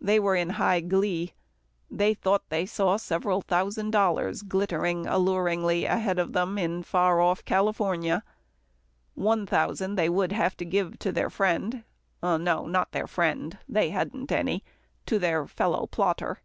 [0.00, 1.34] They were in high glee.
[1.90, 7.44] They thought they saw several thousand dollars glittering alluringly ahead of them in far off
[7.44, 8.24] California.
[9.12, 11.84] One thousand they would have to give to their friend
[12.22, 14.64] no, not their friend, they hadn't any
[15.04, 16.38] to their fellow plotter.